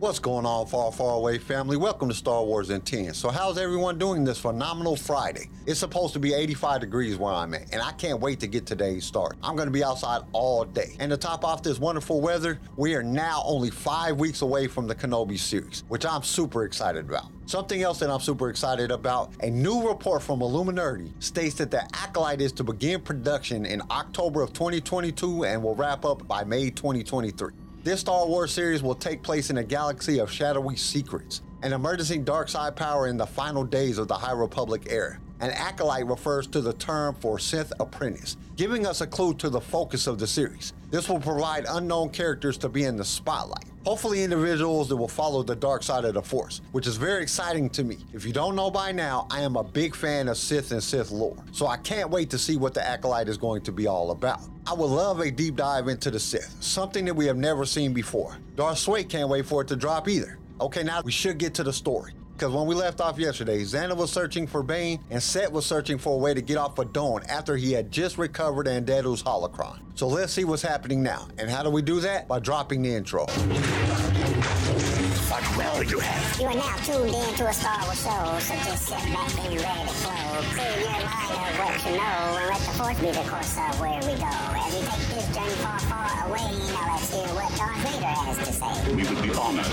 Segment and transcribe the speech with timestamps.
[0.00, 1.76] What's going on, far, far away family?
[1.76, 3.14] Welcome to Star Wars in 10.
[3.14, 5.50] So, how's everyone doing this phenomenal Friday?
[5.66, 8.64] It's supposed to be 85 degrees where I'm at, and I can't wait to get
[8.64, 9.36] today's start.
[9.42, 10.94] I'm going to be outside all day.
[11.00, 14.86] And to top off this wonderful weather, we are now only five weeks away from
[14.86, 17.32] the Kenobi series, which I'm super excited about.
[17.46, 21.82] Something else that I'm super excited about a new report from Illuminerdi states that the
[21.96, 26.70] Acolyte is to begin production in October of 2022 and will wrap up by May
[26.70, 27.50] 2023.
[27.84, 32.24] This Star Wars series will take place in a galaxy of shadowy secrets, an emerging
[32.24, 35.20] dark side power in the final days of the High Republic era.
[35.38, 39.60] An acolyte refers to the term for Sith apprentice, giving us a clue to the
[39.60, 40.72] focus of the series.
[40.90, 43.67] This will provide unknown characters to be in the spotlight.
[43.84, 47.70] Hopefully, individuals that will follow the dark side of the Force, which is very exciting
[47.70, 47.98] to me.
[48.12, 51.10] If you don't know by now, I am a big fan of Sith and Sith
[51.10, 54.10] lore, so I can't wait to see what the Acolyte is going to be all
[54.10, 54.40] about.
[54.66, 57.92] I would love a deep dive into the Sith, something that we have never seen
[57.92, 58.36] before.
[58.56, 60.38] Darth Sway can't wait for it to drop either.
[60.60, 62.12] Okay, now we should get to the story.
[62.38, 65.98] Because when we left off yesterday, Zannah was searching for Bane, and Set was searching
[65.98, 69.80] for a way to get off of Doan after he had just recovered Andeddu's holocron.
[69.96, 71.26] So let's see what's happening now.
[71.36, 72.28] And how do we do that?
[72.28, 73.26] By dropping the intro.
[75.26, 76.40] What will you have?
[76.40, 79.50] You are now tuned in to a Star Wars show, so just sit back and
[79.50, 80.40] be ready to flow.
[80.54, 83.80] Clear your mind of what you know, and let the force be the course of
[83.80, 84.30] where we go.
[84.30, 88.38] As we take this journey far, far away, now let's hear what Darth Vader has
[88.46, 88.94] to say.
[88.94, 89.66] We would be honored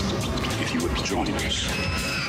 [0.60, 2.25] if you would join us.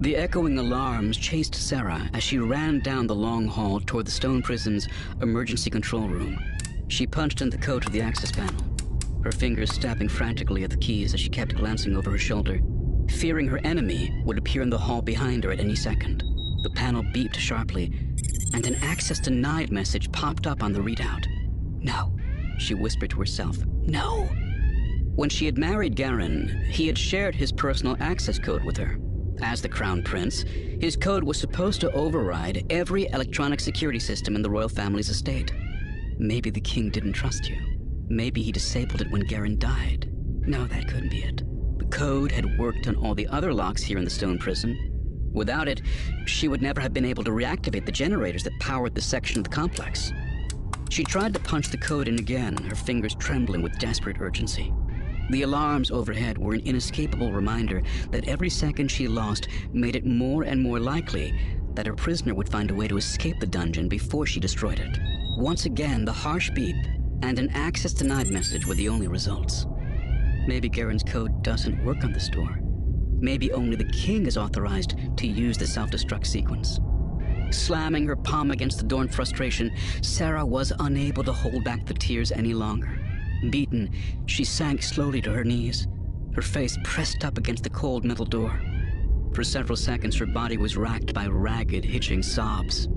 [0.00, 4.42] The echoing alarms chased Serra as she ran down the long hall toward the stone
[4.42, 4.86] prison's
[5.22, 6.38] emergency control room.
[6.86, 8.64] She punched in the code to the access panel,
[9.24, 12.60] her fingers snapping frantically at the keys as she kept glancing over her shoulder,
[13.10, 16.22] fearing her enemy would appear in the hall behind her at any second.
[16.62, 17.92] The panel beeped sharply,
[18.54, 21.26] and an access denied message popped up on the readout.
[21.82, 22.16] No,
[22.58, 23.58] she whispered to herself.
[23.82, 24.28] No.
[25.16, 28.96] When she had married Gerran, he had shared his personal access code with her.
[29.42, 30.44] As the Crown Prince,
[30.80, 35.52] his code was supposed to override every electronic security system in the royal family's estate.
[36.18, 37.56] Maybe the king didn't trust you.
[38.08, 40.10] Maybe he disabled it when Gerran died.
[40.40, 41.42] No, that couldn't be it.
[41.78, 45.30] The code had worked on all the other locks here in the stone prison.
[45.32, 45.82] Without it,
[46.26, 49.44] she would never have been able to reactivate the generators that powered the section of
[49.44, 50.12] the complex.
[50.90, 54.72] She tried to punch the code in again, her fingers trembling with desperate urgency.
[55.30, 60.44] The alarms overhead were an inescapable reminder that every second she lost made it more
[60.44, 61.38] and more likely
[61.74, 64.98] that her prisoner would find a way to escape the dungeon before she destroyed it.
[65.36, 66.76] Once again, the harsh beep
[67.22, 69.66] and an access denied message were the only results.
[70.46, 72.58] Maybe Gerran's code doesn't work on this door.
[73.20, 76.80] Maybe only the king is authorized to use the self destruct sequence.
[77.50, 79.72] Slamming her palm against the door in frustration,
[80.02, 82.98] Serra was unable to hold back the tears any longer.
[83.50, 83.90] Beaten,
[84.26, 85.86] she sank slowly to her knees,
[86.34, 88.60] her face pressed up against the cold metal door.
[89.32, 92.88] For several seconds, her body was racked by ragged, hitching sobs.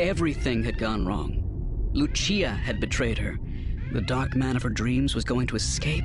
[0.00, 1.90] Everything had gone wrong.
[1.92, 3.38] Lucia had betrayed her.
[3.92, 6.04] The dark man of her dreams was going to escape.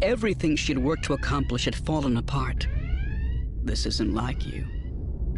[0.00, 2.66] Everything she had worked to accomplish had fallen apart.
[3.62, 4.66] This isn't like you.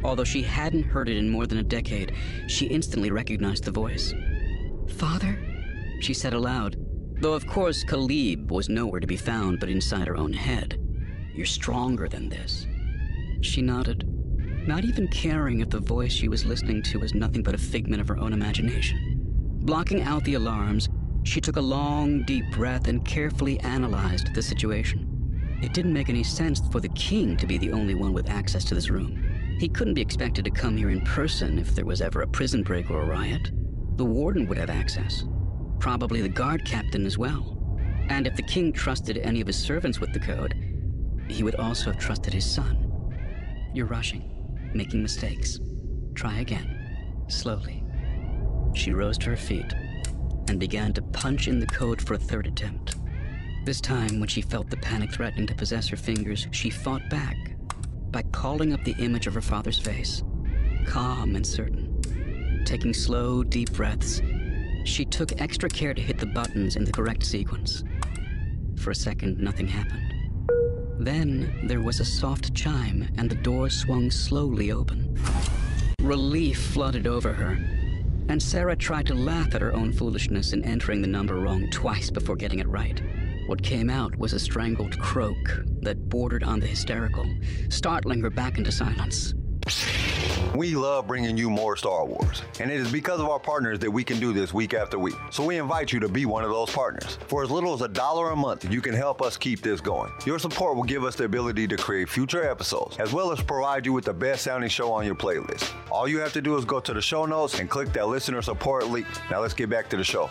[0.03, 2.15] Although she hadn't heard it in more than a decade,
[2.47, 4.15] she instantly recognized the voice.
[4.87, 5.39] Father?
[6.01, 6.77] She said aloud,
[7.21, 10.81] though of course Caleb was nowhere to be found but inside her own head.
[11.35, 12.67] You're stronger than this.
[13.41, 14.09] She nodded,
[14.67, 18.01] not even caring if the voice she was listening to was nothing but a figment
[18.01, 19.21] of her own imagination.
[19.65, 20.89] Blocking out the alarms,
[21.25, 25.11] she took a long, deep breath and carefully analyzed the situation.
[25.63, 28.65] It didn't make any sense for the king to be the only one with access
[28.67, 29.57] to this room.
[29.59, 32.63] He couldn't be expected to come here in person if there was ever a prison
[32.63, 33.51] break or a riot.
[33.97, 35.25] The warden would have access.
[35.85, 37.59] Probably the guard captain as well.
[38.09, 40.55] And if the king trusted any of his servants with the code,
[41.29, 43.15] he would also have trusted his son.
[43.75, 45.61] You're rushing, making mistakes.
[46.15, 47.85] Try again, slowly.
[48.75, 49.75] She rose to her feet
[50.49, 52.97] and began to punch in the code for a third attempt.
[53.67, 57.37] This time, when she felt the panic threatening to possess her fingers, she fought back
[58.11, 60.23] by calling up the image of her father's face,
[60.87, 62.01] calm and certain.
[62.65, 64.23] Taking slow, deep breaths,
[64.85, 67.83] she took extra care to hit the buttons in the correct sequence.
[68.77, 70.13] For a second, nothing happened.
[70.99, 75.19] Then there was a soft chime, and the door swung slowly open.
[76.01, 77.59] Relief flooded over her,
[78.29, 82.11] and Serra tried to laugh at her own foolishness in entering the number wrong twice
[82.11, 83.03] before getting it right.
[83.47, 87.27] What came out was a strangled croak that bordered on the hysterical,
[87.69, 89.35] startling her back into silence.
[90.55, 93.91] We love bringing you more Star Wars, and it is because of our partners that
[93.91, 95.17] we can do this week after week.
[95.31, 97.19] So we invite you to be one of those partners.
[97.27, 100.13] For as little as a dollar a month, you can help us keep this going.
[100.25, 103.85] Your support will give us the ability to create future episodes, as well as provide
[103.85, 105.73] you with the best sounding show on your playlist.
[105.91, 108.41] All you have to do is go to the show notes and click that listener
[108.41, 109.09] support link.
[109.33, 110.31] Now let's get back to the show.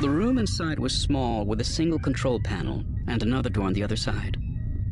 [0.00, 3.82] The room inside was small with a single control panel and another door on the
[3.84, 4.41] other side.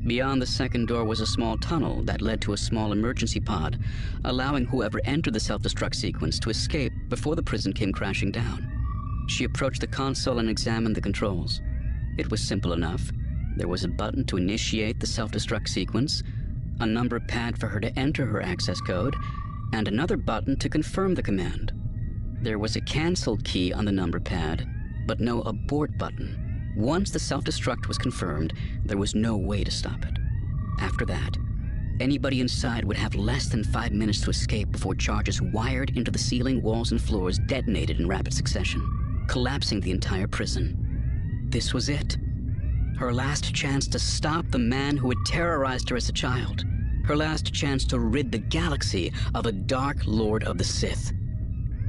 [0.06, 3.78] Beyond the second door was a small tunnel that led to a small emergency pod,
[4.24, 8.66] allowing whoever entered the self destruct sequence to escape before the prison came crashing down.
[9.28, 11.60] She approached the console and examined the controls.
[12.16, 13.10] It was simple enough.
[13.56, 16.22] There was a button to initiate the self destruct sequence,
[16.80, 19.14] a number pad for her to enter her access code,
[19.74, 21.72] and another button to confirm the command.
[22.40, 24.66] There was a cancel key on the number pad,
[25.06, 26.49] but no abort button.
[26.76, 28.52] Once the self destruct was confirmed,
[28.84, 30.16] there was no way to stop it.
[30.80, 31.36] After that,
[32.00, 36.18] anybody inside would have less than five minutes to escape before charges wired into the
[36.18, 41.46] ceiling, walls, and floors detonated in rapid succession, collapsing the entire prison.
[41.50, 42.16] This was it.
[42.96, 46.64] Her last chance to stop the man who had terrorized her as a child.
[47.04, 51.12] Her last chance to rid the galaxy of a dark lord of the Sith.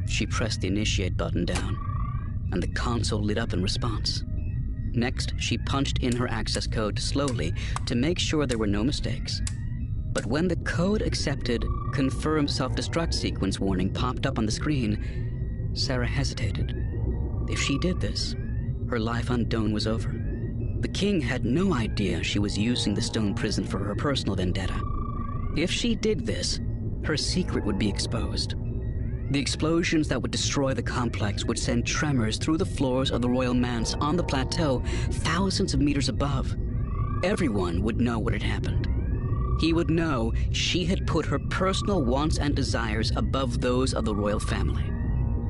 [0.08, 1.78] She pressed the initiate button down,
[2.52, 4.24] and the console lit up in response.
[4.94, 7.54] Next, she punched in her access code slowly
[7.86, 9.42] to make sure there were no mistakes.
[10.14, 15.72] But when the code accepted confirm self destruct sequence warning popped up on the screen,
[15.74, 16.76] Serra hesitated.
[17.50, 18.36] If she did this,
[18.90, 20.14] her life on Doan was over.
[20.82, 24.82] The king had no idea she was using the stone prison for her personal vendetta.
[25.56, 26.60] If she did this,
[27.04, 28.56] her secret would be exposed.
[29.32, 33.30] The explosions that would destroy the complex would send tremors through the floors of the
[33.30, 36.54] Royal Manse on the plateau thousands of meters above.
[37.24, 38.90] Everyone would know what had happened.
[39.62, 44.14] He would know she had put her personal wants and desires above those of the
[44.14, 44.84] royal family.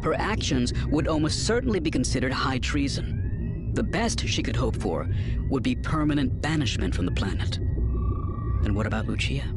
[0.03, 3.71] Her actions would almost certainly be considered high treason.
[3.73, 5.09] The best she could hope for
[5.49, 7.57] would be permanent banishment from the planet.
[7.57, 9.51] And what about Lucia?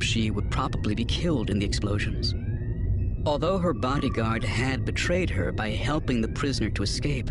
[0.00, 2.32] She would probably be killed in the explosions.
[3.26, 7.30] Although her bodyguard had betrayed her by helping the prisoner to escape,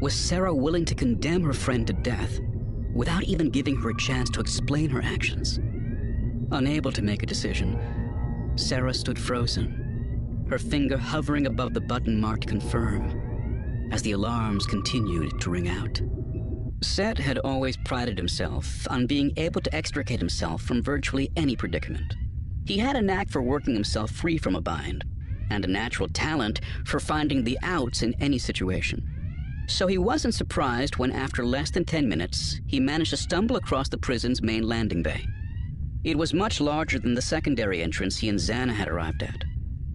[0.00, 2.38] was Serra willing to condemn her friend to death
[2.94, 5.58] without even giving her a chance to explain her actions?
[6.52, 7.78] Unable to make a decision,
[8.56, 15.40] Serra stood frozen, her finger hovering above the button marked confirm as the alarms continued
[15.40, 16.00] to ring out.
[16.82, 22.14] Set had always prided himself on being able to extricate himself from virtually any predicament.
[22.70, 25.04] He had a knack for working himself free from a bind,
[25.50, 29.02] and a natural talent for finding the outs in any situation.
[29.66, 33.88] So he wasn't surprised when, after less than 10 minutes, he managed to stumble across
[33.88, 35.26] the prison's main landing bay.
[36.04, 39.42] It was much larger than the secondary entrance he and Zannah had arrived at.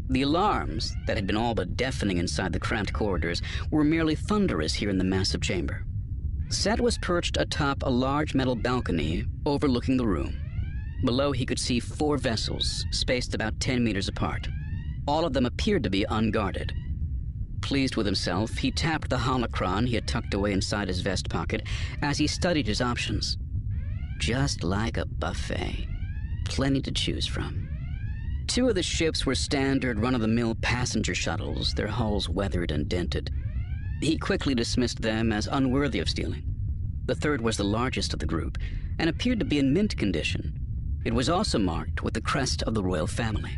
[0.09, 3.41] The alarms, that had been all but deafening inside the cramped corridors,
[3.71, 5.85] were merely thunderous here in the massive chamber.
[6.49, 10.41] Set was perched atop a large metal balcony overlooking the room.
[11.03, 14.47] Below, he could see four vessels, spaced about 10 meters apart.
[15.07, 16.73] All of them appeared to be unguarded.
[17.61, 21.63] Pleased with himself, he tapped the holocron he had tucked away inside his vest pocket
[22.01, 23.37] as he studied his options.
[24.19, 25.87] Just like a buffet.
[26.45, 27.67] Plenty to choose from.
[28.47, 32.71] Two of the ships were standard run of the mill passenger shuttles, their hulls weathered
[32.71, 33.31] and dented.
[34.01, 36.43] He quickly dismissed them as unworthy of stealing.
[37.05, 38.57] The third was the largest of the group
[38.99, 40.54] and appeared to be in mint condition,
[41.05, 43.51] it was also marked with the crest of the royal family.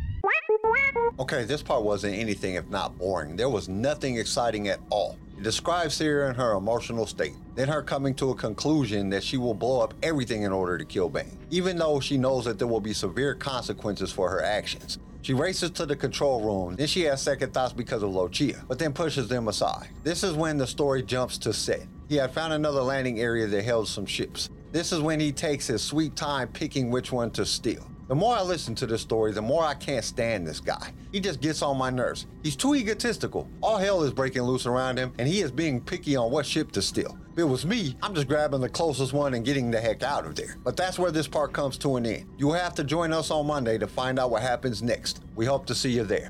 [1.17, 3.35] Okay, this part wasn't anything if not boring.
[3.35, 5.17] There was nothing exciting at all.
[5.37, 9.37] It describes Serra in her emotional state, then her coming to a conclusion that she
[9.37, 12.67] will blow up everything in order to kill Bane, even though she knows that there
[12.67, 14.99] will be severe consequences for her actions.
[15.21, 18.77] She races to the control room, then she has second thoughts because of Lucia, but
[18.77, 19.89] then pushes them aside.
[20.03, 21.87] This is when the story jumps to Set.
[22.09, 24.49] He had found another landing area that held some ships.
[24.77, 27.89] This is when he takes his sweet time picking which one to steal.
[28.09, 30.93] The more I listen to this story, the more I can't stand this guy.
[31.11, 32.27] He just gets on my nerves.
[32.43, 33.49] He's too egotistical.
[33.63, 36.71] All hell is breaking loose around him, and he is being picky on what ship
[36.73, 37.17] to steal.
[37.37, 40.25] If it was me, I'm just grabbing the closest one and getting the heck out
[40.25, 40.57] of there.
[40.63, 42.25] But that's where this part comes to an end.
[42.39, 45.21] You'll have to join us on Monday to find out what happens next.
[45.35, 46.27] We hope to see you there.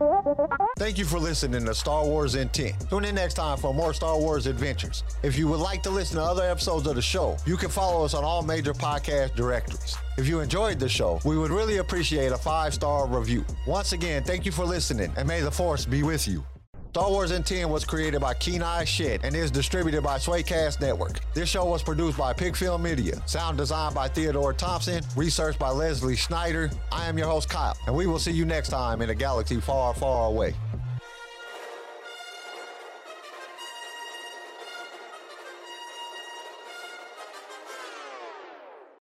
[0.77, 2.73] Thank you for listening to Star Wars in 10.
[2.89, 5.05] Tune in next time for more Star Wars adventures.
[5.23, 8.03] If you would like to listen to other episodes of the show, you can follow
[8.03, 9.95] us on all major podcast directories.
[10.17, 13.45] If you enjoyed the show, we would really appreciate a five star review.
[13.65, 16.43] Once again, thank you for listening, and may the Force be with you.
[16.97, 21.19] Star Wars in 10 was created by Kenai Shit and is distributed by Swaycast Network.
[21.35, 26.15] This show was produced by Pigfilm Media, sound designed by Theodore Thompson, research by Leslie
[26.15, 26.71] Schneider.
[26.91, 29.61] I am your host, Kyle, and we will see you next time in a galaxy
[29.61, 30.55] far, far away.